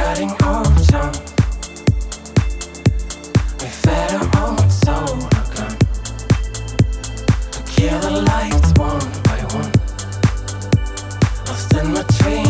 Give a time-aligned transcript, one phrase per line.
[0.00, 1.12] cutting off time.
[3.60, 5.18] We fed our own soul
[7.66, 9.72] kill the lights one by one.
[11.46, 12.49] Lost in between.